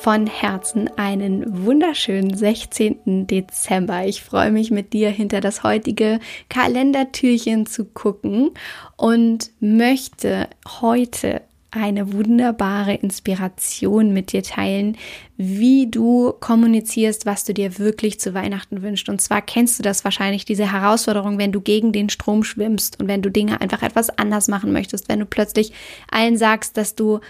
[0.00, 3.26] von Herzen einen wunderschönen 16.
[3.26, 4.06] Dezember.
[4.06, 8.50] Ich freue mich mit dir hinter das heutige Kalendertürchen zu gucken
[8.96, 10.48] und möchte
[10.80, 14.96] heute eine wunderbare Inspiration mit dir teilen,
[15.36, 19.08] wie du kommunizierst, was du dir wirklich zu Weihnachten wünschst.
[19.08, 23.08] Und zwar kennst du das wahrscheinlich, diese Herausforderung, wenn du gegen den Strom schwimmst und
[23.08, 25.72] wenn du Dinge einfach etwas anders machen möchtest, wenn du plötzlich
[26.10, 27.20] allen sagst, dass du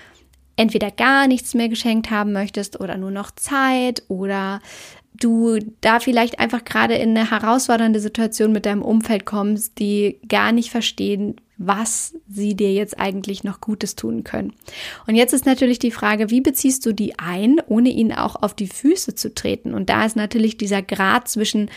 [0.59, 4.61] entweder gar nichts mehr geschenkt haben möchtest oder nur noch Zeit oder
[5.15, 10.53] du da vielleicht einfach gerade in eine herausfordernde Situation mit deinem Umfeld kommst, die gar
[10.53, 14.53] nicht verstehen, was sie dir jetzt eigentlich noch Gutes tun können.
[15.07, 18.55] Und jetzt ist natürlich die Frage, wie beziehst du die ein, ohne ihnen auch auf
[18.55, 19.75] die Füße zu treten?
[19.75, 21.71] Und da ist natürlich dieser Grad zwischen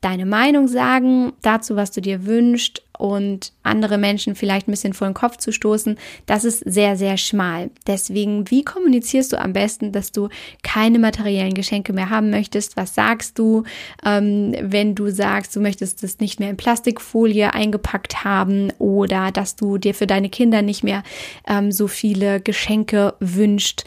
[0.00, 5.08] deine Meinung sagen dazu, was du dir wünschst und andere Menschen vielleicht ein bisschen vor
[5.08, 7.70] den Kopf zu stoßen, das ist sehr, sehr schmal.
[7.86, 10.28] Deswegen, wie kommunizierst du am besten, dass du
[10.62, 12.76] keine materiellen Geschenke mehr haben möchtest?
[12.76, 13.64] Was sagst du,
[14.04, 19.56] ähm, wenn du sagst, du möchtest es nicht mehr in Plastikfolie eingepackt haben oder dass
[19.56, 21.02] du dir für deine Kinder nicht mehr
[21.48, 23.84] ähm, so viele Geschenke wünscht?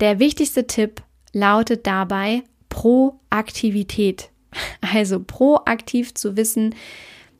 [0.00, 4.30] Der wichtigste Tipp lautet dabei Proaktivität.
[4.80, 6.76] Also proaktiv zu wissen,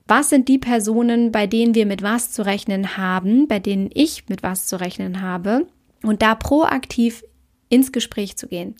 [0.07, 4.29] was sind die Personen, bei denen wir mit was zu rechnen haben, bei denen ich
[4.29, 5.67] mit was zu rechnen habe?
[6.03, 7.25] Und da proaktiv
[7.71, 8.77] ins Gespräch zu gehen.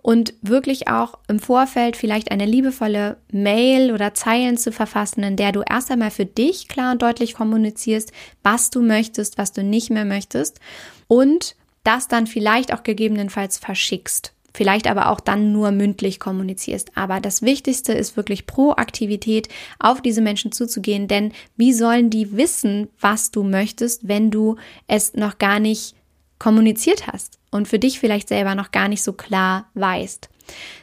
[0.00, 5.50] Und wirklich auch im Vorfeld vielleicht eine liebevolle Mail oder Zeilen zu verfassen, in der
[5.50, 8.12] du erst einmal für dich klar und deutlich kommunizierst,
[8.44, 10.60] was du möchtest, was du nicht mehr möchtest.
[11.08, 16.90] Und das dann vielleicht auch gegebenenfalls verschickst vielleicht aber auch dann nur mündlich kommunizierst.
[16.96, 22.88] Aber das Wichtigste ist wirklich Proaktivität, auf diese Menschen zuzugehen, denn wie sollen die wissen,
[23.00, 24.56] was du möchtest, wenn du
[24.88, 25.94] es noch gar nicht
[26.40, 30.28] kommuniziert hast und für dich vielleicht selber noch gar nicht so klar weißt.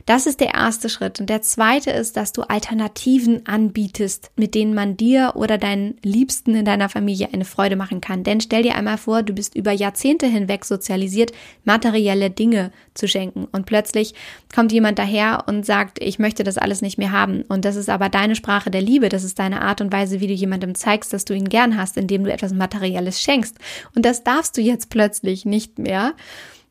[0.06, 1.20] Das ist der erste Schritt.
[1.20, 6.54] Und der zweite ist, dass du Alternativen anbietest, mit denen man dir oder deinen Liebsten
[6.56, 8.24] in deiner Familie eine Freude machen kann.
[8.24, 11.32] Denn stell dir einmal vor, du bist über Jahrzehnte hinweg sozialisiert,
[11.64, 13.48] materielle Dinge zu schenken.
[13.52, 14.14] Und plötzlich
[14.54, 17.42] kommt jemand daher und sagt, ich möchte das alles nicht mehr haben.
[17.44, 19.10] Und das ist aber deine Sprache der Liebe.
[19.10, 21.98] Das ist deine Art und Weise, wie du jemandem zeigst, dass du ihn gern hast,
[21.98, 23.58] indem du etwas Materielles schenkst.
[23.96, 26.14] Und das darfst du jetzt plötzlich nicht mehr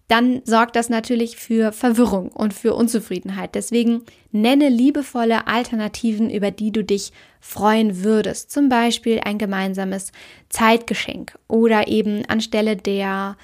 [0.09, 3.55] dann sorgt das natürlich für Verwirrung und für Unzufriedenheit.
[3.55, 8.51] Deswegen nenne liebevolle Alternativen, über die du dich freuen würdest.
[8.51, 10.13] Zum Beispiel ein gemeinsames
[10.51, 13.37] Zeitgeschenk oder eben anstelle der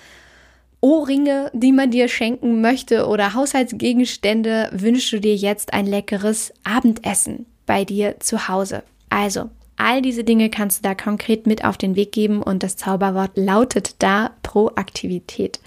[0.83, 7.47] Ohrringe, die man dir schenken möchte oder Haushaltsgegenstände, wünschst du dir jetzt ein leckeres Abendessen
[7.67, 8.83] bei dir zu Hause.
[9.11, 12.77] Also, all diese Dinge kannst du da konkret mit auf den Weg geben und das
[12.77, 15.61] Zauberwort lautet da Proaktivität.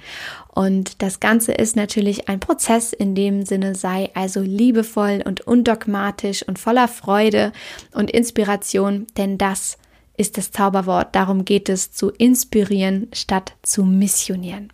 [0.53, 6.47] Und das Ganze ist natürlich ein Prozess in dem Sinne, sei also liebevoll und undogmatisch
[6.47, 7.51] und voller Freude
[7.93, 9.77] und Inspiration, denn das
[10.15, 11.15] ist das Zauberwort.
[11.15, 14.71] Darum geht es zu inspirieren statt zu missionieren.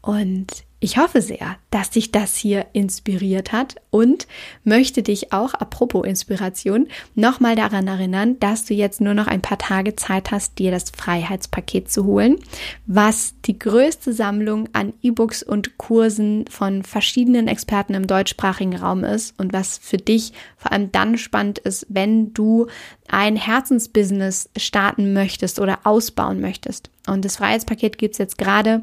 [0.00, 4.26] Und ich hoffe sehr, dass dich das hier inspiriert hat und
[4.64, 9.58] möchte dich auch, apropos Inspiration, nochmal daran erinnern, dass du jetzt nur noch ein paar
[9.58, 12.40] Tage Zeit hast, dir das Freiheitspaket zu holen,
[12.84, 19.38] was die größte Sammlung an E-Books und Kursen von verschiedenen Experten im deutschsprachigen Raum ist
[19.38, 22.66] und was für dich vor allem dann spannend ist, wenn du
[23.06, 26.90] ein Herzensbusiness starten möchtest oder ausbauen möchtest.
[27.06, 28.82] Und das Freiheitspaket gibt es jetzt gerade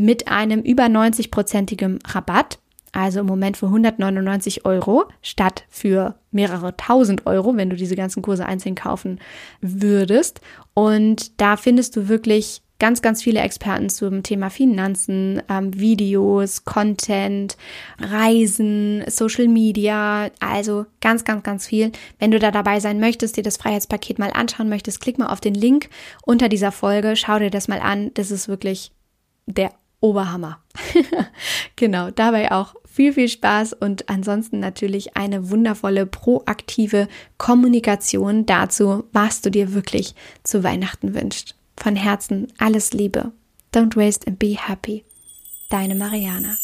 [0.00, 2.58] mit einem über 90-prozentigen Rabatt.
[2.92, 8.20] Also im Moment für 199 Euro statt für mehrere tausend Euro, wenn du diese ganzen
[8.20, 9.20] Kurse einzeln kaufen
[9.60, 10.40] würdest.
[10.74, 17.56] Und da findest du wirklich ganz, ganz viele Experten zum Thema Finanzen, ähm, Videos, Content,
[18.00, 21.92] Reisen, Social Media, also ganz, ganz, ganz viel.
[22.18, 25.40] Wenn du da dabei sein möchtest, dir das Freiheitspaket mal anschauen möchtest, klick mal auf
[25.40, 25.90] den Link
[26.24, 28.10] unter dieser Folge, schau dir das mal an.
[28.14, 28.90] Das ist wirklich
[29.46, 29.70] der
[30.00, 30.60] Oberhammer.
[31.76, 37.08] genau, dabei auch viel, viel Spaß und ansonsten natürlich eine wundervolle proaktive
[37.38, 41.54] Kommunikation dazu, was du dir wirklich zu Weihnachten wünschst.
[41.76, 43.32] Von Herzen alles Liebe.
[43.74, 45.04] Don't waste and be happy.
[45.70, 46.56] Deine Mariana.